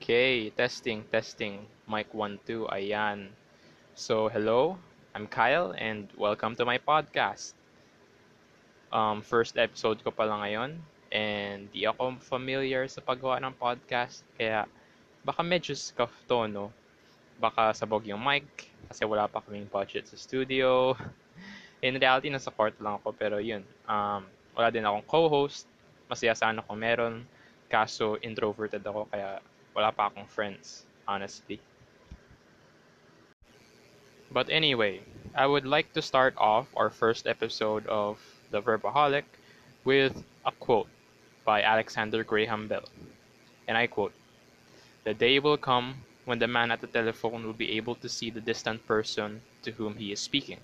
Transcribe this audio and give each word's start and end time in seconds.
Okay, 0.00 0.48
testing, 0.56 1.04
testing. 1.12 1.68
Mic 1.84 2.08
1, 2.16 2.40
2, 2.48 2.72
ayan. 2.72 3.28
So, 3.92 4.32
hello, 4.32 4.80
I'm 5.12 5.28
Kyle 5.28 5.76
and 5.76 6.08
welcome 6.16 6.56
to 6.56 6.64
my 6.64 6.80
podcast. 6.80 7.52
Um, 8.88 9.20
first 9.20 9.60
episode 9.60 10.00
ko 10.00 10.08
pa 10.08 10.24
lang 10.24 10.40
ngayon 10.40 10.70
and 11.12 11.68
di 11.76 11.84
ako 11.84 12.16
familiar 12.16 12.88
sa 12.88 13.04
paggawa 13.04 13.44
ng 13.44 13.52
podcast 13.60 14.24
kaya 14.40 14.64
baka 15.20 15.44
medyo 15.44 15.76
scuff 15.76 16.16
to, 16.24 16.48
no? 16.48 16.72
Baka 17.36 17.76
sabog 17.76 18.08
yung 18.08 18.24
mic 18.24 18.72
kasi 18.88 19.04
wala 19.04 19.28
pa 19.28 19.44
kaming 19.44 19.68
budget 19.68 20.08
sa 20.08 20.16
studio. 20.16 20.96
In 21.84 22.00
reality, 22.00 22.32
nasa 22.32 22.48
kwarto 22.48 22.80
lang 22.80 22.96
ako 23.04 23.12
pero 23.12 23.36
yun. 23.36 23.68
Um, 23.84 24.24
wala 24.56 24.72
din 24.72 24.80
akong 24.80 25.04
co-host. 25.04 25.68
Masaya 26.08 26.32
sana 26.32 26.64
kung 26.64 26.80
meron. 26.80 27.20
Kaso 27.68 28.16
introverted 28.24 28.80
ako 28.80 29.04
kaya 29.12 29.44
wala 29.74 29.92
pa 29.92 30.06
akong 30.06 30.26
friends, 30.26 30.84
honestly. 31.06 31.60
But 34.30 34.50
anyway, 34.50 35.02
I 35.34 35.46
would 35.46 35.66
like 35.66 35.92
to 35.94 36.02
start 36.02 36.34
off 36.38 36.68
our 36.76 36.90
first 36.90 37.26
episode 37.26 37.86
of 37.86 38.18
The 38.50 38.62
Verbaholic 38.62 39.24
with 39.84 40.24
a 40.46 40.52
quote 40.52 40.88
by 41.44 41.62
Alexander 41.62 42.22
Graham 42.22 42.68
Bell. 42.68 42.88
And 43.66 43.76
I 43.76 43.86
quote 43.86 44.12
The 45.04 45.14
day 45.14 45.38
will 45.38 45.56
come 45.56 46.02
when 46.24 46.38
the 46.38 46.46
man 46.46 46.70
at 46.70 46.80
the 46.80 46.86
telephone 46.86 47.44
will 47.44 47.58
be 47.58 47.76
able 47.76 47.94
to 47.96 48.08
see 48.08 48.30
the 48.30 48.40
distant 48.40 48.86
person 48.86 49.42
to 49.62 49.72
whom 49.72 49.96
he 49.96 50.12
is 50.12 50.20
speaking. 50.20 50.58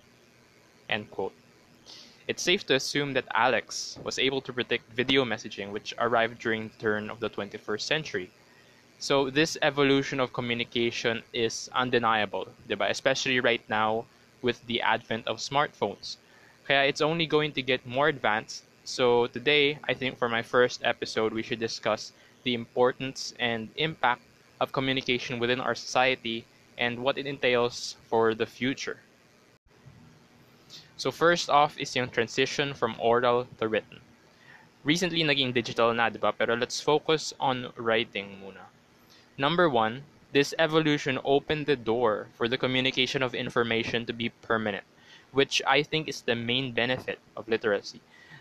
End 0.88 1.10
quote. 1.10 1.34
It's 2.28 2.42
safe 2.42 2.66
to 2.66 2.74
assume 2.74 3.12
that 3.14 3.26
Alex 3.34 3.98
was 4.02 4.18
able 4.18 4.40
to 4.42 4.52
predict 4.52 4.92
video 4.92 5.24
messaging, 5.24 5.70
which 5.70 5.94
arrived 5.98 6.38
during 6.38 6.68
the 6.68 6.78
turn 6.78 7.08
of 7.08 7.20
the 7.20 7.30
21st 7.30 7.80
century. 7.80 8.30
So 8.98 9.28
this 9.28 9.58
evolution 9.60 10.20
of 10.20 10.32
communication 10.32 11.22
is 11.32 11.68
undeniable, 11.74 12.48
diba? 12.66 12.88
especially 12.88 13.40
right 13.40 13.60
now 13.68 14.06
with 14.40 14.66
the 14.66 14.80
advent 14.80 15.28
of 15.28 15.36
smartphones. 15.36 16.16
Kaya 16.66 16.88
it's 16.88 17.02
only 17.02 17.26
going 17.26 17.52
to 17.52 17.62
get 17.62 17.86
more 17.86 18.08
advanced. 18.08 18.64
So 18.84 19.26
today, 19.26 19.78
I 19.84 19.92
think 19.92 20.16
for 20.16 20.28
my 20.30 20.42
first 20.42 20.80
episode, 20.82 21.34
we 21.34 21.42
should 21.42 21.60
discuss 21.60 22.12
the 22.42 22.54
importance 22.54 23.34
and 23.38 23.68
impact 23.76 24.22
of 24.60 24.72
communication 24.72 25.38
within 25.38 25.60
our 25.60 25.74
society 25.74 26.46
and 26.78 27.04
what 27.04 27.18
it 27.18 27.26
entails 27.26 27.96
for 28.08 28.34
the 28.34 28.46
future. 28.46 29.00
So 30.96 31.10
first 31.10 31.50
off 31.50 31.76
is 31.76 31.94
yung 31.94 32.08
transition 32.08 32.72
from 32.72 32.96
oral 32.98 33.46
to 33.58 33.68
written. 33.68 34.00
Recently, 34.84 35.22
naging 35.22 35.52
digital 35.52 35.92
na, 35.92 36.08
di 36.08 36.16
ba? 36.16 36.32
Pero 36.32 36.56
let's 36.56 36.80
focus 36.80 37.34
on 37.38 37.72
writing 37.76 38.40
muna. 38.40 38.72
Number 39.38 39.68
one, 39.68 40.04
this 40.32 40.54
evolution 40.58 41.18
opened 41.24 41.66
the 41.66 41.76
door 41.76 42.28
for 42.34 42.48
the 42.48 42.56
communication 42.56 43.22
of 43.22 43.34
information 43.34 44.06
to 44.06 44.12
be 44.12 44.30
permanent, 44.30 44.84
which 45.30 45.60
I 45.66 45.82
think 45.82 46.08
is 46.08 46.22
the 46.22 46.34
main 46.34 46.72
benefit 46.72 47.18
of 47.36 47.48
literacy. 47.48 48.00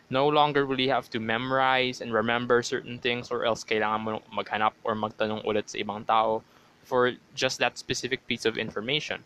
No 0.10 0.28
longer 0.28 0.66
will 0.66 0.80
you 0.80 0.92
have 0.92 1.10
to 1.10 1.20
memorize 1.20 2.00
and 2.00 2.14
remember 2.14 2.62
certain 2.64 3.00
things 3.00 3.32
or 3.32 3.44
else 3.44 3.64
kailangan 3.64 4.02
mo 4.04 4.22
maghanap 4.32 4.74
or 4.84 4.96
magtanong 4.96 5.44
ulit 5.44 5.68
sa 5.68 5.80
ibang 5.80 6.06
tao 6.06 6.44
for 6.84 7.14
just 7.34 7.60
that 7.60 7.78
specific 7.78 8.26
piece 8.28 8.46
of 8.46 8.58
information. 8.58 9.24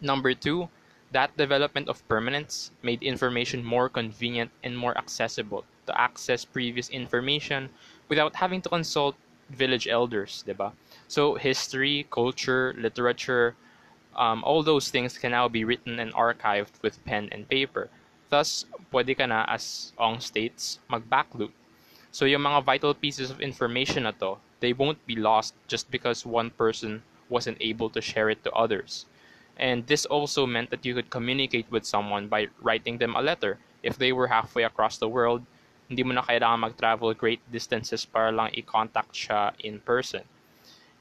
Number 0.00 0.34
two, 0.34 0.68
that 1.12 1.36
development 1.36 1.88
of 1.88 2.06
permanence 2.08 2.70
made 2.82 3.02
information 3.02 3.64
more 3.64 3.88
convenient 3.88 4.50
and 4.64 4.76
more 4.76 4.98
accessible 4.98 5.64
to 5.86 6.00
access 6.00 6.44
previous 6.44 6.90
information 6.90 7.70
without 8.08 8.36
having 8.36 8.60
to 8.60 8.68
consult 8.68 9.14
village 9.50 9.88
elders, 9.88 10.44
diba? 10.46 10.72
So 11.08 11.34
history, 11.34 12.06
culture, 12.10 12.74
literature, 12.76 13.54
um, 14.16 14.42
all 14.44 14.62
those 14.62 14.90
things 14.90 15.18
can 15.18 15.30
now 15.30 15.48
be 15.48 15.64
written 15.64 16.00
and 16.00 16.12
archived 16.14 16.82
with 16.82 17.04
pen 17.04 17.28
and 17.30 17.48
paper. 17.48 17.88
Thus, 18.28 18.64
pwede 18.92 19.16
ka 19.16 19.26
na, 19.26 19.44
as 19.46 19.92
Ong 19.98 20.20
states, 20.20 20.80
mag-backloop. 20.90 21.52
So 22.10 22.24
yung 22.24 22.42
mga 22.42 22.64
vital 22.64 22.94
pieces 22.94 23.30
of 23.30 23.40
information 23.40 24.02
na 24.04 24.12
to, 24.18 24.38
they 24.60 24.72
won't 24.72 25.04
be 25.06 25.16
lost 25.16 25.54
just 25.68 25.90
because 25.90 26.24
one 26.24 26.50
person 26.50 27.02
wasn't 27.28 27.58
able 27.60 27.90
to 27.90 28.00
share 28.00 28.30
it 28.30 28.42
to 28.44 28.52
others. 28.52 29.04
And 29.56 29.86
this 29.86 30.06
also 30.06 30.46
meant 30.46 30.70
that 30.70 30.84
you 30.84 30.94
could 30.94 31.10
communicate 31.10 31.70
with 31.70 31.86
someone 31.86 32.28
by 32.28 32.48
writing 32.60 32.98
them 32.98 33.14
a 33.14 33.22
letter. 33.22 33.58
If 33.82 33.98
they 33.98 34.12
were 34.12 34.28
halfway 34.28 34.64
across 34.64 34.98
the 34.98 35.08
world, 35.08 35.44
hindi 35.86 36.02
mo 36.02 36.12
na 36.14 36.26
kailangan 36.26 36.70
mag-travel 36.70 37.14
great 37.14 37.40
distances 37.50 38.02
para 38.02 38.34
lang 38.34 38.50
i-contact 38.54 39.14
siya 39.14 39.54
in 39.62 39.78
person. 39.82 40.26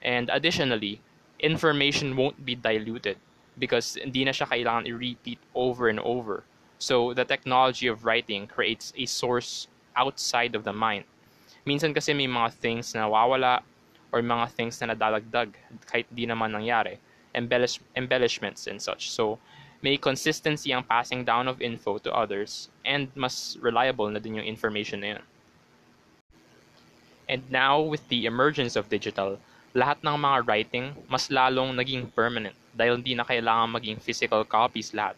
And 0.06 0.30
additionally, 0.30 1.02
information 1.42 2.14
won't 2.14 2.46
be 2.46 2.54
diluted 2.54 3.18
because 3.58 3.98
hindi 3.98 4.24
na 4.24 4.32
siya 4.32 4.46
kailangan 4.46 4.86
i-repeat 4.86 5.42
over 5.58 5.90
and 5.90 6.00
over. 6.00 6.46
So 6.78 7.16
the 7.16 7.26
technology 7.26 7.88
of 7.88 8.06
writing 8.06 8.46
creates 8.46 8.94
a 8.94 9.10
source 9.10 9.68
outside 9.96 10.54
of 10.54 10.68
the 10.68 10.76
mind. 10.76 11.08
Minsan 11.66 11.96
kasi 11.96 12.14
may 12.14 12.30
mga 12.30 12.54
things 12.62 12.94
na 12.94 13.08
nawawala 13.08 13.66
or 14.14 14.22
mga 14.22 14.54
things 14.54 14.78
na 14.80 14.94
nadalagdag 14.94 15.56
kahit 15.90 16.06
di 16.14 16.30
naman 16.30 16.54
nangyari. 16.54 17.02
Embellish, 17.34 17.82
embellishments 17.98 18.68
and 18.70 18.80
such. 18.80 19.10
So 19.10 19.42
may 19.86 20.02
consistency 20.02 20.74
ang 20.74 20.82
passing 20.82 21.22
down 21.22 21.46
of 21.46 21.62
info 21.62 22.02
to 22.02 22.10
others 22.10 22.74
and 22.82 23.06
mas 23.14 23.54
reliable 23.62 24.10
na 24.10 24.18
din 24.18 24.42
yung 24.42 24.50
information 24.50 24.98
na 25.06 25.10
yun. 25.14 25.24
And 27.30 27.46
now 27.54 27.86
with 27.86 28.02
the 28.10 28.26
emergence 28.26 28.74
of 28.74 28.90
digital, 28.90 29.38
lahat 29.78 30.02
ng 30.02 30.18
mga 30.18 30.38
writing 30.50 30.86
mas 31.06 31.30
lalong 31.30 31.78
naging 31.78 32.10
permanent 32.18 32.58
dahil 32.74 32.98
hindi 32.98 33.14
na 33.14 33.30
kailangan 33.30 33.78
maging 33.78 34.02
physical 34.02 34.42
copies 34.42 34.90
lahat. 34.98 35.14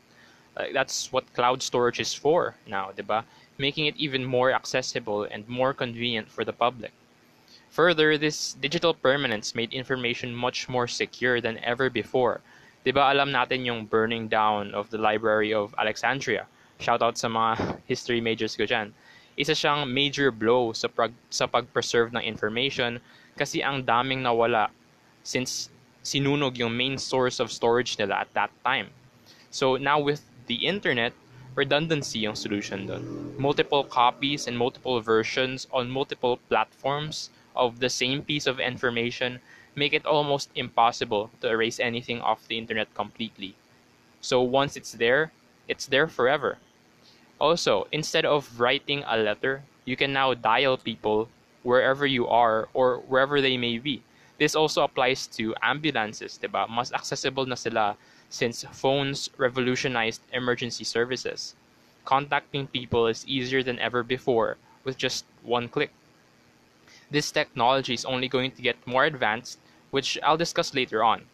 Uh, 0.59 0.67
that's 0.75 1.15
what 1.15 1.23
cloud 1.31 1.63
storage 1.63 2.03
is 2.03 2.11
for 2.11 2.59
now, 2.67 2.91
di 2.91 3.07
ba? 3.07 3.23
Making 3.55 3.87
it 3.87 3.95
even 3.95 4.27
more 4.27 4.51
accessible 4.51 5.23
and 5.23 5.47
more 5.47 5.71
convenient 5.71 6.27
for 6.27 6.43
the 6.43 6.51
public. 6.51 6.91
Further, 7.71 8.17
this 8.19 8.57
digital 8.59 8.91
permanence 8.91 9.55
made 9.55 9.71
information 9.71 10.35
much 10.35 10.67
more 10.67 10.91
secure 10.91 11.39
than 11.39 11.61
ever 11.63 11.87
before. 11.87 12.41
Di 12.87 12.95
ba 12.95 13.11
alam 13.11 13.35
natin 13.35 13.67
yung 13.67 13.83
burning 13.83 14.31
down 14.31 14.71
of 14.71 14.87
the 14.87 14.97
Library 14.97 15.51
of 15.51 15.75
Alexandria? 15.75 16.47
Shoutout 16.79 17.19
sa 17.19 17.27
mga 17.27 17.59
history 17.91 18.23
majors 18.23 18.55
ko 18.55 18.63
dyan. 18.63 18.95
Isa 19.35 19.51
siyang 19.51 19.91
major 19.91 20.31
blow 20.31 20.71
sa, 20.71 20.87
prag- 20.87 21.19
sa 21.27 21.51
pag-preserve 21.51 22.15
ng 22.15 22.23
information 22.23 23.03
kasi 23.35 23.59
ang 23.59 23.83
daming 23.83 24.23
nawala 24.23 24.71
since 25.27 25.67
sinunog 25.99 26.55
yung 26.55 26.71
main 26.71 26.95
source 26.95 27.43
of 27.43 27.51
storage 27.51 27.99
nila 27.99 28.23
at 28.23 28.31
that 28.31 28.55
time. 28.63 28.87
So 29.51 29.75
now 29.75 29.99
with 29.99 30.23
the 30.47 30.63
internet, 30.63 31.11
redundancy 31.59 32.23
yung 32.23 32.39
solution 32.39 32.87
dun. 32.87 33.03
Multiple 33.35 33.83
copies 33.83 34.47
and 34.47 34.55
multiple 34.55 35.03
versions 35.03 35.67
on 35.75 35.91
multiple 35.91 36.39
platforms 36.47 37.35
of 37.51 37.83
the 37.83 37.91
same 37.91 38.23
piece 38.23 38.47
of 38.47 38.63
information 38.63 39.43
make 39.77 39.93
it 39.93 40.05
almost 40.05 40.49
impossible 40.55 41.29
to 41.39 41.47
erase 41.47 41.79
anything 41.79 42.19
off 42.19 42.47
the 42.47 42.57
internet 42.57 42.91
completely. 42.95 43.55
So 44.19 44.41
once 44.41 44.75
it's 44.75 44.93
there, 44.93 45.31
it's 45.67 45.85
there 45.85 46.07
forever. 46.07 46.57
Also, 47.39 47.87
instead 47.91 48.25
of 48.25 48.59
writing 48.59 49.03
a 49.07 49.15
letter, 49.15 49.61
you 49.85 49.95
can 49.95 50.11
now 50.11 50.33
dial 50.33 50.77
people 50.77 51.29
wherever 51.61 52.07
you 52.07 52.27
are 52.27 52.67
or 52.73 52.97
wherever 53.07 53.39
they 53.39 53.55
may 53.55 53.77
be. 53.77 54.01
This 54.39 54.55
also 54.55 54.83
applies 54.83 55.27
to 55.37 55.53
ambulances, 55.61 56.39
diba? 56.41 56.67
Mas 56.67 56.91
accessible 56.91 57.45
na 57.45 57.55
sila 57.55 57.97
since 58.29 58.65
phones 58.71 59.29
revolutionized 59.37 60.21
emergency 60.33 60.83
services. 60.83 61.55
Contacting 62.05 62.67
people 62.67 63.05
is 63.05 63.27
easier 63.27 63.61
than 63.61 63.79
ever 63.79 64.01
before 64.01 64.57
with 64.83 64.97
just 64.97 65.25
one 65.43 65.69
click. 65.69 65.91
This 67.09 67.31
technology 67.31 67.93
is 67.93 68.05
only 68.05 68.27
going 68.27 68.51
to 68.51 68.61
get 68.61 68.75
more 68.87 69.05
advanced, 69.05 69.59
which 69.91 70.17
I'll 70.23 70.37
discuss 70.37 70.73
later 70.73 71.03
on. 71.03 71.25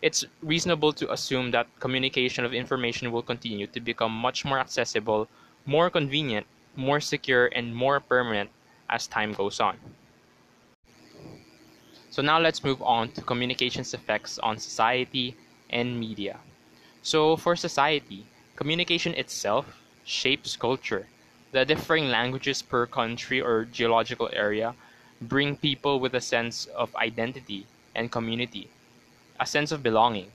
It's 0.00 0.24
reasonable 0.42 0.92
to 0.94 1.12
assume 1.12 1.50
that 1.50 1.66
communication 1.80 2.44
of 2.44 2.54
information 2.54 3.10
will 3.10 3.22
continue 3.22 3.66
to 3.66 3.80
become 3.80 4.12
much 4.12 4.44
more 4.44 4.58
accessible, 4.58 5.28
more 5.66 5.90
convenient, 5.90 6.46
more 6.76 7.00
secure, 7.00 7.46
and 7.46 7.74
more 7.74 8.00
permanent 8.00 8.50
as 8.88 9.06
time 9.06 9.32
goes 9.32 9.60
on. 9.60 9.78
So 12.10 12.22
now 12.22 12.38
let's 12.38 12.64
move 12.64 12.82
on 12.82 13.10
to 13.12 13.22
communication's 13.22 13.94
effects 13.94 14.38
on 14.38 14.58
society 14.58 15.36
and 15.70 15.98
media. 15.98 16.38
So 17.02 17.36
for 17.36 17.56
society, 17.56 18.26
communication 18.56 19.14
itself 19.14 19.82
shapes 20.04 20.56
culture. 20.56 21.08
The 21.52 21.64
differing 21.64 22.08
languages 22.08 22.62
per 22.62 22.86
country 22.86 23.40
or 23.40 23.64
geological 23.64 24.30
area 24.32 24.74
bring 25.20 25.56
people 25.56 25.98
with 26.00 26.14
a 26.14 26.20
sense 26.20 26.66
of 26.66 26.94
identity 26.96 27.66
and 27.98 28.14
community, 28.14 28.70
a 29.42 29.46
sense 29.46 29.74
of 29.74 29.82
belonging. 29.82 30.30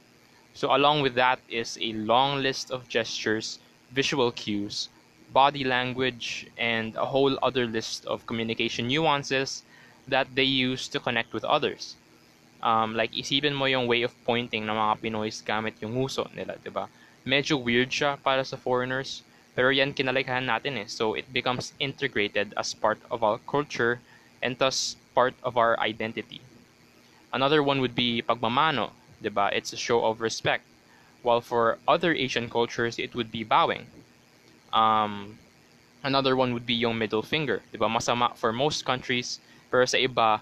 So 0.53 0.75
along 0.75 1.01
with 1.01 1.15
that 1.15 1.39
is 1.47 1.79
a 1.79 1.95
long 1.95 2.43
list 2.43 2.69
of 2.69 2.91
gestures, 2.91 3.59
visual 3.95 4.31
cues, 4.35 4.89
body 5.31 5.63
language, 5.63 6.45
and 6.59 6.95
a 6.95 7.07
whole 7.07 7.39
other 7.41 7.65
list 7.65 8.05
of 8.05 8.27
communication 8.27 8.87
nuances 8.87 9.63
that 10.07 10.27
they 10.35 10.43
use 10.43 10.87
to 10.89 10.99
connect 10.99 11.33
with 11.33 11.43
others. 11.43 11.95
Um, 12.61 12.95
like, 12.95 13.11
isipin 13.11 13.55
mo 13.55 13.65
yung 13.65 13.87
way 13.87 14.03
of 14.03 14.13
pointing 14.23 14.63
ng 14.67 14.75
mga 14.75 15.01
Pinoys 15.01 15.41
gamit 15.43 15.75
yung 15.81 15.95
nguso 15.95 16.29
nila, 16.31 16.55
di 16.63 16.69
ba? 16.69 16.87
Medyo 17.25 17.59
weird 17.59 17.91
siya 17.91 18.15
para 18.21 18.45
sa 18.45 18.55
foreigners, 18.55 19.23
pero 19.55 19.67
yan 19.73 19.91
kinalikhahan 19.91 20.47
natin 20.47 20.79
eh. 20.79 20.87
So, 20.87 21.15
it 21.15 21.27
becomes 21.33 21.73
integrated 21.79 22.53
as 22.55 22.71
part 22.71 22.99
of 23.11 23.23
our 23.23 23.39
culture 23.49 23.99
and 24.39 24.55
thus 24.55 24.95
part 25.11 25.35
of 25.43 25.57
our 25.57 25.75
identity. 25.79 26.39
Another 27.33 27.63
one 27.63 27.81
would 27.81 27.95
be 27.95 28.21
pagmamano, 28.21 28.91
di 29.21 29.29
ba? 29.29 29.49
It's 29.51 29.73
a 29.73 29.77
show 29.77 30.05
of 30.05 30.21
respect. 30.21 30.63
While 31.23 31.41
for 31.41 31.79
other 31.87 32.13
Asian 32.13 32.47
cultures, 32.47 32.99
it 32.99 33.15
would 33.15 33.31
be 33.31 33.43
bowing. 33.43 33.87
Um, 34.71 35.39
another 36.03 36.35
one 36.35 36.53
would 36.53 36.67
be 36.67 36.75
yung 36.75 36.99
middle 36.99 37.23
finger, 37.23 37.63
di 37.71 37.77
ba? 37.79 37.89
Masama 37.89 38.37
for 38.37 38.53
most 38.53 38.85
countries, 38.85 39.39
pero 39.71 39.85
sa 39.85 39.97
iba, 39.97 40.41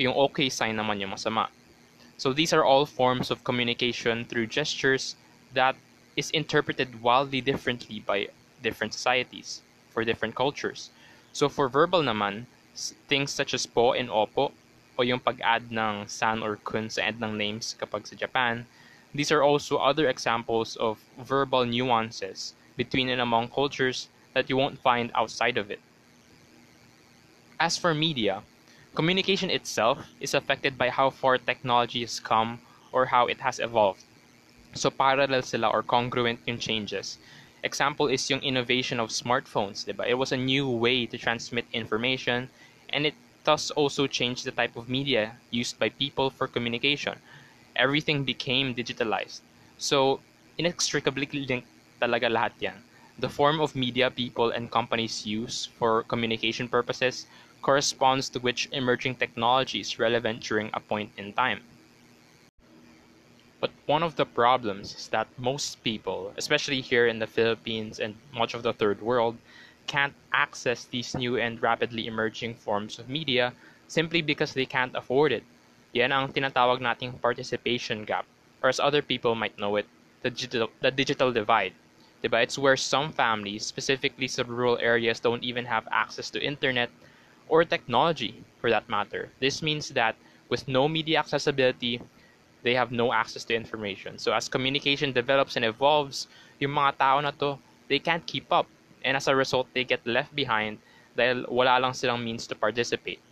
yung 0.00 0.16
okay 0.32 0.48
sign 0.48 0.80
naman 0.80 0.96
yung 0.96 1.12
masama. 1.12 1.52
So 2.16 2.32
these 2.32 2.56
are 2.56 2.64
all 2.64 2.86
forms 2.86 3.30
of 3.30 3.44
communication 3.44 4.24
through 4.24 4.48
gestures 4.48 5.14
that 5.52 5.76
is 6.16 6.30
interpreted 6.30 7.02
wildly 7.02 7.40
differently 7.40 8.00
by 8.00 8.28
different 8.62 8.94
societies 8.94 9.60
for 9.92 10.04
different 10.04 10.34
cultures. 10.34 10.88
So 11.32 11.48
for 11.48 11.68
verbal 11.68 12.00
naman, 12.00 12.46
things 13.06 13.30
such 13.30 13.52
as 13.52 13.66
po 13.66 13.92
and 13.92 14.08
opo 14.08 14.52
o 14.98 15.06
yung 15.06 15.22
pag-add 15.22 15.70
ng 15.70 16.10
san 16.10 16.42
or 16.42 16.58
kun 16.66 16.90
sa 16.90 17.06
end 17.06 17.22
ng 17.22 17.38
names 17.38 17.78
kapag 17.78 18.02
sa 18.04 18.18
Japan, 18.18 18.66
these 19.14 19.30
are 19.30 19.46
also 19.46 19.78
other 19.78 20.10
examples 20.10 20.74
of 20.76 20.98
verbal 21.16 21.64
nuances 21.64 22.58
between 22.76 23.08
and 23.08 23.22
among 23.22 23.48
cultures 23.48 24.08
that 24.34 24.50
you 24.50 24.56
won't 24.56 24.82
find 24.82 25.10
outside 25.14 25.56
of 25.56 25.70
it. 25.70 25.80
As 27.60 27.78
for 27.78 27.94
media, 27.94 28.42
communication 28.94 29.50
itself 29.50 30.10
is 30.20 30.34
affected 30.34 30.76
by 30.76 30.90
how 30.90 31.10
far 31.10 31.38
technology 31.38 32.02
has 32.02 32.18
come 32.20 32.60
or 32.92 33.06
how 33.06 33.26
it 33.26 33.40
has 33.40 33.58
evolved. 33.58 34.02
So 34.74 34.90
parallel 34.90 35.42
sila 35.42 35.68
or 35.70 35.82
congruent 35.82 36.40
yung 36.46 36.58
changes. 36.58 37.18
Example 37.62 38.06
is 38.06 38.30
yung 38.30 38.42
innovation 38.42 39.00
of 39.00 39.10
smartphones, 39.10 39.86
diba? 39.86 40.06
It 40.06 40.14
was 40.14 40.30
a 40.30 40.36
new 40.36 40.68
way 40.68 41.06
to 41.06 41.18
transmit 41.18 41.66
information 41.72 42.50
and 42.90 43.06
it 43.06 43.14
thus 43.48 43.70
also 43.70 44.04
changed 44.06 44.44
the 44.44 44.52
type 44.52 44.76
of 44.76 44.92
media 44.92 45.32
used 45.50 45.80
by 45.80 45.88
people 45.88 46.28
for 46.28 46.46
communication. 46.46 47.16
Everything 47.74 48.22
became 48.22 48.74
digitalized. 48.74 49.40
So 49.78 50.20
inextricably 50.60 51.24
linked 51.32 51.72
talaga 51.96 52.28
lahat 52.28 52.52
yan. 52.60 52.76
The 53.16 53.32
form 53.32 53.64
of 53.64 53.72
media 53.72 54.12
people 54.12 54.52
and 54.52 54.68
companies 54.68 55.24
use 55.24 55.64
for 55.80 56.04
communication 56.04 56.68
purposes 56.68 57.24
corresponds 57.64 58.28
to 58.36 58.38
which 58.38 58.68
emerging 58.70 59.16
technology 59.16 59.80
is 59.80 59.98
relevant 59.98 60.44
during 60.44 60.68
a 60.76 60.84
point 60.84 61.16
in 61.16 61.32
time. 61.32 61.64
But 63.64 63.72
one 63.88 64.04
of 64.04 64.20
the 64.20 64.28
problems 64.28 64.94
is 64.94 65.08
that 65.08 65.26
most 65.40 65.82
people, 65.82 66.36
especially 66.36 66.84
here 66.84 67.08
in 67.08 67.18
the 67.18 67.26
Philippines 67.26 67.98
and 67.98 68.14
much 68.30 68.52
of 68.52 68.62
the 68.62 68.76
third 68.76 69.00
world, 69.00 69.40
can't 69.88 70.12
access 70.32 70.84
these 70.84 71.16
new 71.16 71.40
and 71.40 71.62
rapidly 71.64 72.06
emerging 72.06 72.54
forms 72.54 73.00
of 73.00 73.08
media 73.08 73.52
simply 73.88 74.20
because 74.20 74.52
they 74.52 74.68
can't 74.68 74.94
afford 74.94 75.32
it. 75.32 75.42
Yan 75.96 76.12
ang 76.12 76.28
tinatawag 76.28 76.84
nating 76.84 77.16
participation 77.24 78.04
gap, 78.04 78.28
or 78.62 78.68
as 78.68 78.78
other 78.78 79.00
people 79.00 79.34
might 79.34 79.56
know 79.58 79.80
it, 79.80 79.88
the 80.20 80.28
digital, 80.28 80.68
the 80.84 80.92
digital 80.92 81.32
divide. 81.32 81.72
Diba? 82.22 82.42
It's 82.42 82.58
where 82.58 82.76
some 82.76 83.12
families, 83.12 83.64
specifically 83.64 84.28
some 84.28 84.52
rural 84.52 84.76
areas, 84.78 85.20
don't 85.20 85.42
even 85.42 85.64
have 85.64 85.88
access 85.90 86.28
to 86.30 86.44
internet 86.44 86.90
or 87.48 87.64
technology 87.64 88.44
for 88.60 88.68
that 88.70 88.88
matter. 88.88 89.30
This 89.40 89.62
means 89.62 89.88
that 89.96 90.16
with 90.50 90.68
no 90.68 90.88
media 90.88 91.20
accessibility, 91.20 92.02
they 92.62 92.74
have 92.74 92.90
no 92.92 93.12
access 93.12 93.44
to 93.44 93.54
information. 93.54 94.18
So 94.18 94.32
as 94.32 94.48
communication 94.48 95.12
develops 95.12 95.56
and 95.56 95.64
evolves, 95.64 96.26
yung 96.58 96.74
mga 96.74 96.98
tao 96.98 97.20
na 97.20 97.30
to, 97.38 97.58
they 97.88 97.98
can't 97.98 98.26
keep 98.26 98.52
up. 98.52 98.66
And 99.08 99.16
as 99.16 99.24
a 99.24 99.32
result, 99.32 99.72
they 99.72 99.88
get 99.88 100.04
left 100.04 100.36
behind 100.36 100.84
dahil 101.16 101.48
wala 101.48 101.80
lang 101.80 101.96
silang 101.96 102.20
means 102.20 102.44
to 102.44 102.54
participate. 102.54 103.24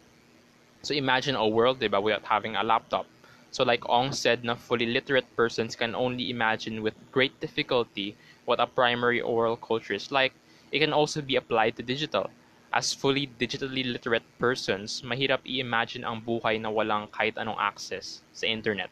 So 0.81 0.97
imagine 0.97 1.37
a 1.37 1.45
world, 1.45 1.85
diba, 1.85 2.01
without 2.01 2.25
having 2.33 2.57
a 2.57 2.65
laptop. 2.65 3.05
So 3.53 3.61
like 3.65 3.85
Ong 3.89 4.13
said 4.17 4.45
na 4.45 4.57
fully 4.57 4.87
literate 4.89 5.29
persons 5.37 5.77
can 5.77 5.95
only 5.95 6.31
imagine 6.31 6.81
with 6.81 6.97
great 7.13 7.37
difficulty 7.45 8.17
what 8.49 8.61
a 8.61 8.67
primary 8.67 9.21
oral 9.21 9.57
culture 9.57 9.93
is 9.93 10.13
like, 10.13 10.33
it 10.73 10.81
can 10.81 10.93
also 10.93 11.21
be 11.21 11.37
applied 11.37 11.77
to 11.77 11.83
digital. 11.83 12.31
As 12.73 12.93
fully 12.93 13.27
digitally 13.27 13.85
literate 13.85 14.25
persons, 14.39 15.03
mahirap 15.05 15.45
i-imagine 15.45 16.05
ang 16.05 16.23
buhay 16.25 16.61
na 16.61 16.73
walang 16.73 17.09
kahit 17.13 17.37
anong 17.37 17.61
access 17.61 18.21
sa 18.33 18.47
internet. 18.47 18.89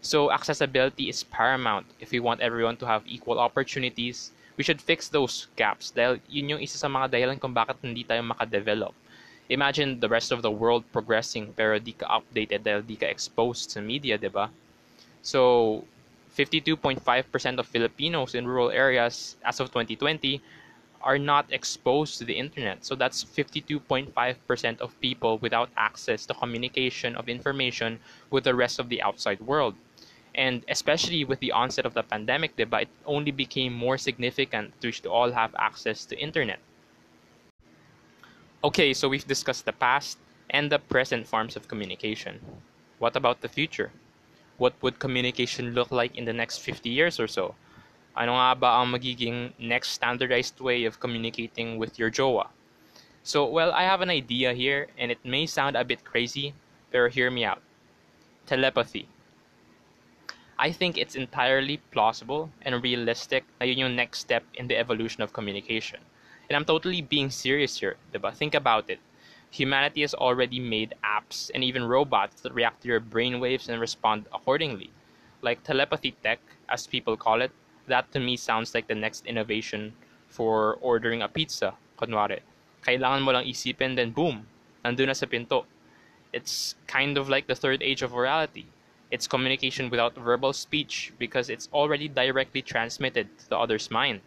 So 0.00 0.30
accessibility 0.30 1.08
is 1.08 1.24
paramount 1.24 1.86
if 1.98 2.12
we 2.12 2.20
want 2.20 2.40
everyone 2.40 2.76
to 2.78 2.86
have 2.86 3.02
equal 3.06 3.38
opportunities. 3.40 4.30
We 4.58 4.66
should 4.66 4.82
fix 4.82 5.06
those 5.06 5.46
gaps 5.54 5.94
dahil 5.94 6.18
yun 6.26 6.58
yung 6.58 6.62
isa 6.62 6.74
sa 6.76 6.90
mga 6.90 7.14
dahilan 7.14 7.38
kung 7.38 7.54
bakit 7.54 7.78
hindi 7.78 8.02
tayo 8.02 8.26
makadevelop. 8.26 8.92
Imagine 9.48 10.02
the 10.02 10.10
rest 10.10 10.34
of 10.34 10.42
the 10.42 10.50
world 10.50 10.82
progressing 10.90 11.54
pero 11.54 11.78
di 11.78 11.94
ka 11.94 12.10
updated 12.10 12.66
dahil 12.66 12.82
di 12.82 12.98
ka 12.98 13.06
exposed 13.06 13.70
sa 13.70 13.80
media, 13.80 14.18
di 14.18 14.28
ba? 14.28 14.50
So, 15.22 15.86
52.5% 16.34 17.02
of 17.58 17.66
Filipinos 17.66 18.34
in 18.34 18.46
rural 18.46 18.70
areas 18.70 19.38
as 19.42 19.58
of 19.58 19.70
2020 19.70 20.42
are 21.02 21.18
not 21.18 21.46
exposed 21.50 22.18
to 22.18 22.24
the 22.24 22.34
internet. 22.34 22.84
So 22.84 22.94
that's 22.94 23.24
52.5% 23.24 24.14
of 24.80 25.00
people 25.00 25.38
without 25.38 25.70
access 25.76 26.26
to 26.26 26.34
communication 26.34 27.16
of 27.16 27.28
information 27.28 27.98
with 28.30 28.44
the 28.44 28.54
rest 28.54 28.78
of 28.78 28.88
the 28.88 29.02
outside 29.02 29.40
world. 29.40 29.74
And 30.38 30.62
especially 30.70 31.26
with 31.26 31.40
the 31.40 31.50
onset 31.50 31.84
of 31.84 31.94
the 31.94 32.06
pandemic, 32.06 32.54
diba, 32.54 32.82
it 32.82 32.88
only 33.04 33.32
became 33.32 33.74
more 33.74 33.98
significant 33.98 34.70
to 34.80 35.10
all 35.10 35.32
have 35.32 35.50
access 35.58 36.06
to 36.06 36.14
internet. 36.16 36.60
Okay, 38.62 38.94
so 38.94 39.08
we've 39.10 39.26
discussed 39.26 39.66
the 39.66 39.74
past 39.74 40.18
and 40.50 40.70
the 40.70 40.78
present 40.78 41.26
forms 41.26 41.56
of 41.56 41.66
communication. 41.66 42.38
What 42.98 43.16
about 43.16 43.42
the 43.42 43.48
future? 43.48 43.90
what 44.58 44.74
would 44.82 44.98
communication 44.98 45.72
look 45.72 45.90
like 45.90 46.14
in 46.16 46.24
the 46.24 46.32
next 46.32 46.58
50 46.58 46.90
years 46.90 47.18
or 47.18 47.26
so? 47.26 47.54
Ano 48.18 48.34
nga 48.34 48.58
ba 48.58 48.82
ang 48.82 48.90
magiging 48.90 49.54
next 49.58 49.94
standardized 49.94 50.58
way 50.58 50.84
of 50.84 50.98
communicating 50.98 51.78
with 51.78 51.98
your 51.98 52.10
jowa? 52.10 52.50
So, 53.22 53.46
well, 53.46 53.70
I 53.70 53.86
have 53.86 54.02
an 54.02 54.10
idea 54.10 54.52
here, 54.52 54.88
and 54.98 55.10
it 55.14 55.22
may 55.22 55.46
sound 55.46 55.76
a 55.76 55.84
bit 55.86 56.02
crazy, 56.02 56.54
but 56.90 57.14
hear 57.14 57.30
me 57.30 57.44
out. 57.44 57.62
Telepathy. 58.46 59.06
I 60.58 60.72
think 60.72 60.98
it's 60.98 61.14
entirely 61.14 61.78
plausible 61.90 62.50
and 62.62 62.82
realistic 62.82 63.44
na 63.60 63.66
yun 63.66 63.78
yung 63.78 63.96
next 63.96 64.18
step 64.18 64.42
in 64.54 64.66
the 64.66 64.76
evolution 64.76 65.22
of 65.22 65.32
communication. 65.32 66.00
And 66.50 66.56
I'm 66.56 66.64
totally 66.64 67.02
being 67.02 67.30
serious 67.30 67.78
here, 67.78 67.96
diba? 68.12 68.34
Think 68.34 68.54
about 68.54 68.90
it 68.90 68.98
humanity 69.50 70.02
has 70.02 70.14
already 70.14 70.60
made 70.60 70.94
apps 71.04 71.50
and 71.54 71.64
even 71.64 71.84
robots 71.84 72.42
that 72.42 72.54
react 72.54 72.82
to 72.82 72.88
your 72.88 73.00
brainwaves 73.00 73.68
and 73.68 73.80
respond 73.80 74.26
accordingly. 74.32 74.90
Like 75.42 75.62
telepathy 75.64 76.16
tech, 76.22 76.40
as 76.68 76.86
people 76.86 77.16
call 77.16 77.40
it, 77.40 77.52
that 77.86 78.10
to 78.12 78.20
me 78.20 78.36
sounds 78.36 78.74
like 78.74 78.88
the 78.88 78.94
next 78.94 79.26
innovation 79.26 79.94
for 80.28 80.76
ordering 80.80 81.22
a 81.22 81.28
pizza, 81.28 81.74
kunwari. 81.98 82.40
Kailangan 82.82 83.22
mo 83.22 83.32
lang 83.32 83.44
isipin, 83.44 83.96
then 83.96 84.10
boom, 84.10 84.46
nandun 84.84 85.06
na 85.06 85.12
sa 85.16 85.26
pinto. 85.26 85.64
It's 86.32 86.74
kind 86.86 87.16
of 87.16 87.28
like 87.28 87.46
the 87.46 87.56
third 87.56 87.82
age 87.82 88.02
of 88.02 88.12
orality. 88.12 88.66
It's 89.10 89.26
communication 89.26 89.90
without 89.90 90.14
verbal 90.14 90.52
speech 90.52 91.12
because 91.18 91.48
it's 91.48 91.68
already 91.72 92.08
directly 92.08 92.62
transmitted 92.62 93.26
to 93.38 93.48
the 93.48 93.58
other's 93.58 93.90
mind. 93.90 94.20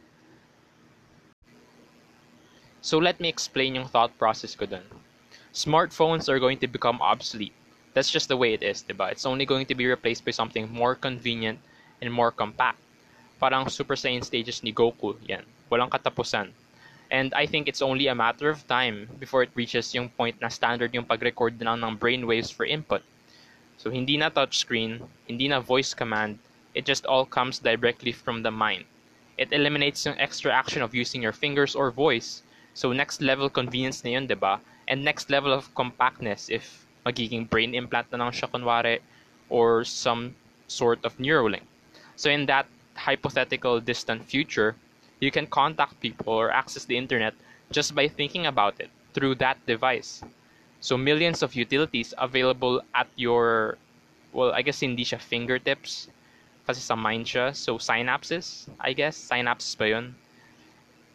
So 2.81 2.97
let 2.97 3.19
me 3.19 3.29
explain 3.29 3.75
yung 3.75 3.87
thought 3.87 4.17
process 4.17 4.55
ko 4.55 4.65
dun. 4.65 4.83
smartphones 5.53 6.29
are 6.29 6.39
going 6.39 6.57
to 6.59 6.67
become 6.67 7.01
obsolete. 7.01 7.53
That's 7.93 8.09
just 8.09 8.29
the 8.29 8.37
way 8.37 8.53
it 8.53 8.63
is, 8.63 8.83
diba? 8.87 9.11
It's 9.11 9.25
only 9.25 9.45
going 9.45 9.65
to 9.67 9.75
be 9.75 9.85
replaced 9.85 10.23
by 10.23 10.31
something 10.31 10.71
more 10.71 10.95
convenient 10.95 11.59
and 12.01 12.11
more 12.11 12.31
compact. 12.31 12.79
Parang 13.39 13.67
Super 13.67 13.95
Saiyan 13.95 14.23
stages 14.23 14.63
ni 14.63 14.71
Goku, 14.71 15.17
yan. 15.27 15.43
Walang 15.69 15.91
katapusan. 15.91 16.51
And 17.11 17.33
I 17.33 17.45
think 17.45 17.67
it's 17.67 17.81
only 17.81 18.07
a 18.07 18.15
matter 18.15 18.49
of 18.49 18.65
time 18.67 19.09
before 19.19 19.43
it 19.43 19.51
reaches 19.55 19.91
yung 19.93 20.07
point 20.07 20.39
na 20.39 20.47
standard 20.47 20.95
yung 20.95 21.03
pag-record 21.03 21.59
na 21.59 21.75
ng 21.75 21.99
brainwaves 21.99 22.47
for 22.47 22.63
input. 22.63 23.03
So 23.81 23.89
hindi 23.89 24.21
na 24.21 24.29
touchscreen, 24.29 25.01
hindi 25.25 25.49
na 25.49 25.57
voice 25.57 25.97
command, 25.97 26.37
it 26.77 26.85
just 26.85 27.09
all 27.09 27.25
comes 27.25 27.57
directly 27.57 28.13
from 28.13 28.45
the 28.45 28.53
mind. 28.53 28.85
It 29.41 29.49
eliminates 29.49 30.05
yung 30.05 30.21
extra 30.21 30.53
action 30.53 30.85
of 30.85 30.93
using 30.93 31.25
your 31.25 31.33
fingers 31.33 31.73
or 31.73 31.89
voice. 31.89 32.45
So 32.77 32.93
next 32.93 33.25
level 33.25 33.49
convenience 33.49 34.05
na 34.05 34.13
yun, 34.13 34.29
diba? 34.29 34.61
and 34.91 35.03
next 35.03 35.29
level 35.29 35.53
of 35.53 35.73
compactness 35.73 36.49
if 36.49 36.85
magiging 37.05 37.49
brain 37.49 37.73
implant 37.73 38.11
na 38.11 38.19
lang 38.19 38.35
siya 38.35 38.51
kunwari 38.51 38.99
or 39.49 39.83
some 39.87 40.35
sort 40.67 40.99
of 41.07 41.17
Neuralink. 41.17 41.63
So 42.19 42.29
in 42.29 42.45
that 42.47 42.67
hypothetical 42.95 43.79
distant 43.79 44.23
future, 44.27 44.75
you 45.19 45.31
can 45.31 45.47
contact 45.47 45.99
people 46.03 46.33
or 46.33 46.51
access 46.51 46.85
the 46.85 46.97
internet 46.97 47.33
just 47.71 47.95
by 47.95 48.07
thinking 48.07 48.45
about 48.45 48.79
it 48.79 48.91
through 49.13 49.35
that 49.35 49.57
device. 49.65 50.21
So 50.81 50.97
millions 50.97 51.45
of 51.45 51.53
utilities 51.53 52.13
available 52.17 52.81
at 52.97 53.07
your 53.15 53.77
well, 54.33 54.51
I 54.51 54.61
guess 54.61 54.79
hindi 54.79 55.03
siya 55.03 55.19
fingertips. 55.19 56.07
Kasi 56.65 56.79
sa 56.79 56.95
mind 56.95 57.25
siya. 57.25 57.55
So, 57.55 57.77
synapses, 57.77 58.69
I 58.79 58.93
guess. 58.93 59.17
Synapses 59.17 59.75
ba 59.77 59.87
yun? 59.89 60.15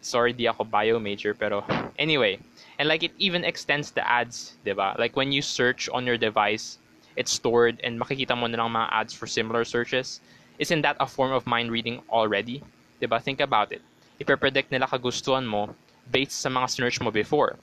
Sorry, 0.03 0.33
di 0.33 0.47
ako 0.47 0.65
bio 0.65 0.99
major, 0.99 1.35
pero 1.35 1.65
anyway. 1.99 2.39
And 2.79 2.89
like, 2.89 3.03
it 3.03 3.15
even 3.19 3.45
extends 3.45 3.91
the 3.91 4.07
ads, 4.07 4.55
diba? 4.65 4.99
Like, 4.99 5.17
when 5.17 5.33
you 5.33 5.43
search 5.43 5.89
on 5.91 6.07
your 6.07 6.19
device, 6.19 6.79
it's 7.17 7.33
stored 7.33 7.81
and 7.83 7.99
makikita 7.99 8.37
mo 8.37 8.47
na 8.47 8.59
lang 8.59 8.75
mga 8.75 8.93
ads 8.93 9.15
for 9.15 9.27
similar 9.27 9.65
searches. 9.65 10.21
Isn't 10.59 10.83
that 10.83 10.97
a 11.01 11.07
form 11.07 11.33
of 11.33 11.47
mind 11.47 11.71
reading 11.71 12.03
already? 12.11 12.63
Diba? 13.01 13.23
Think 13.23 13.41
about 13.41 13.73
it. 13.73 13.83
Ipe-predict 14.21 14.71
nila 14.71 14.87
kagustuhan 14.87 15.47
mo 15.47 15.75
based 16.11 16.39
sa 16.39 16.49
mga 16.49 16.71
search 16.71 17.01
mo 17.01 17.11
before. 17.11 17.59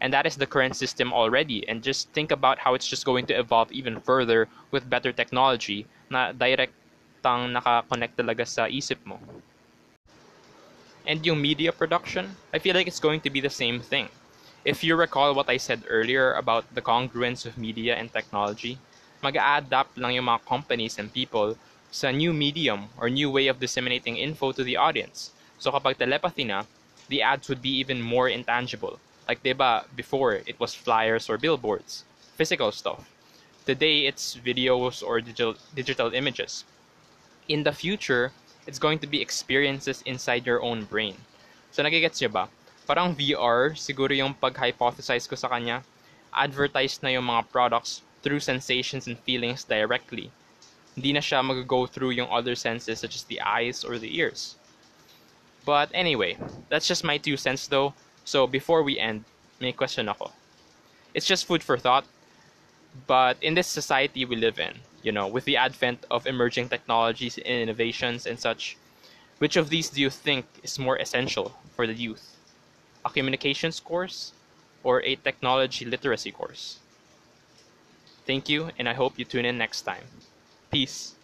And 0.00 0.12
that 0.12 0.26
is 0.26 0.36
the 0.36 0.46
current 0.46 0.76
system 0.76 1.12
already. 1.12 1.66
And 1.68 1.82
just 1.82 2.10
think 2.10 2.30
about 2.30 2.58
how 2.58 2.74
it's 2.74 2.86
just 2.86 3.04
going 3.04 3.26
to 3.26 3.38
evolve 3.38 3.72
even 3.72 4.00
further 4.00 4.48
with 4.70 4.88
better 4.88 5.12
technology 5.12 5.86
na 6.10 6.32
directang 6.32 7.52
naka-connect 7.52 8.16
talaga 8.16 8.46
sa 8.46 8.70
isip 8.70 8.98
mo. 9.04 9.18
And 11.08 11.24
yung 11.24 11.40
media 11.40 11.72
production, 11.72 12.36
I 12.52 12.58
feel 12.58 12.76
like 12.76 12.86
it's 12.86 13.00
going 13.00 13.20
to 13.22 13.30
be 13.30 13.40
the 13.40 13.50
same 13.50 13.80
thing. 13.80 14.08
If 14.64 14.84
you 14.84 14.94
recall 14.94 15.34
what 15.34 15.48
I 15.48 15.56
said 15.56 15.82
earlier 15.88 16.34
about 16.34 16.68
the 16.74 16.82
congruence 16.82 17.46
of 17.46 17.56
media 17.56 17.96
and 17.96 18.12
technology, 18.12 18.78
mag-a-adapt 19.22 19.96
lang 19.96 20.14
yung 20.14 20.28
mga 20.28 20.44
companies 20.44 20.98
and 20.98 21.10
people 21.10 21.56
sa 21.90 22.12
new 22.12 22.36
medium 22.36 22.92
or 23.00 23.08
new 23.08 23.30
way 23.30 23.48
of 23.48 23.58
disseminating 23.58 24.20
info 24.20 24.52
to 24.52 24.62
the 24.62 24.76
audience. 24.76 25.32
So 25.58 25.72
kapag 25.72 25.96
telepathy 25.96 26.44
na, 26.44 26.68
the 27.08 27.22
ads 27.22 27.48
would 27.48 27.64
be 27.64 27.72
even 27.80 28.04
more 28.04 28.28
intangible. 28.28 29.00
Like, 29.28 29.42
diba, 29.42 29.84
before 29.94 30.32
it 30.32 30.58
was 30.58 30.74
flyers 30.74 31.28
or 31.28 31.36
billboards, 31.36 32.04
physical 32.34 32.72
stuff. 32.72 33.04
Today, 33.66 34.06
it's 34.06 34.40
videos 34.40 35.06
or 35.06 35.20
digital, 35.20 35.54
digital 35.74 36.14
images. 36.14 36.64
In 37.46 37.62
the 37.62 37.72
future, 37.72 38.32
it's 38.66 38.78
going 38.78 38.98
to 39.00 39.06
be 39.06 39.20
experiences 39.20 40.02
inside 40.06 40.46
your 40.46 40.62
own 40.62 40.84
brain. 40.84 41.16
So, 41.70 41.84
nagigets 41.84 42.24
niyo 42.24 42.32
ba? 42.32 42.48
Parang 42.88 43.12
VR, 43.12 43.76
siguro 43.76 44.16
yung 44.16 44.32
pag-hypothesize 44.32 45.28
ko 45.28 45.36
sa 45.36 45.52
kanya, 45.52 45.84
advertise 46.32 46.96
na 47.04 47.12
yung 47.12 47.28
mga 47.28 47.52
products 47.52 48.00
through 48.22 48.40
sensations 48.40 49.06
and 49.06 49.20
feelings 49.28 49.64
directly. 49.64 50.32
Hindi 50.96 51.12
na 51.12 51.20
siya 51.20 51.44
mag-go 51.44 51.84
through 51.84 52.16
yung 52.16 52.32
other 52.32 52.56
senses 52.56 53.04
such 53.04 53.14
as 53.14 53.28
the 53.28 53.44
eyes 53.44 53.84
or 53.84 54.00
the 54.00 54.08
ears. 54.16 54.56
But 55.68 55.92
anyway, 55.92 56.40
that's 56.72 56.88
just 56.88 57.04
my 57.04 57.20
two 57.20 57.36
cents 57.36 57.68
though. 57.68 57.92
So 58.28 58.46
before 58.46 58.82
we 58.82 58.98
end, 58.98 59.24
may 59.58 59.72
question 59.72 60.06
ako. 60.06 60.32
It's 61.14 61.24
just 61.24 61.46
food 61.46 61.62
for 61.62 61.78
thought. 61.78 62.04
But 63.06 63.40
in 63.40 63.54
this 63.54 63.66
society 63.66 64.26
we 64.26 64.36
live 64.36 64.60
in, 64.60 64.84
you 65.02 65.12
know, 65.12 65.26
with 65.26 65.46
the 65.46 65.56
advent 65.56 66.04
of 66.10 66.26
emerging 66.26 66.68
technologies 66.68 67.38
and 67.38 67.62
innovations 67.64 68.26
and 68.26 68.38
such, 68.38 68.76
which 69.38 69.56
of 69.56 69.70
these 69.70 69.88
do 69.88 70.02
you 70.02 70.10
think 70.10 70.44
is 70.62 70.78
more 70.78 70.98
essential 71.00 71.56
for 71.74 71.86
the 71.86 71.94
youth? 71.94 72.36
A 73.02 73.08
communications 73.08 73.80
course 73.80 74.32
or 74.84 75.00
a 75.04 75.16
technology 75.16 75.86
literacy 75.86 76.30
course? 76.30 76.80
Thank 78.26 78.50
you, 78.50 78.72
and 78.76 78.90
I 78.90 78.92
hope 78.92 79.16
you 79.16 79.24
tune 79.24 79.46
in 79.46 79.56
next 79.56 79.88
time. 79.88 80.04
Peace. 80.70 81.14